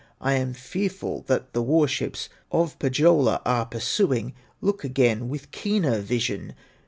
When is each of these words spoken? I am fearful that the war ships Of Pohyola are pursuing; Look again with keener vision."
I 0.19 0.33
am 0.33 0.55
fearful 0.55 1.21
that 1.27 1.53
the 1.53 1.61
war 1.61 1.87
ships 1.87 2.27
Of 2.51 2.79
Pohyola 2.79 3.39
are 3.45 3.67
pursuing; 3.67 4.33
Look 4.59 4.83
again 4.83 5.29
with 5.29 5.51
keener 5.51 5.99
vision." 5.99 6.55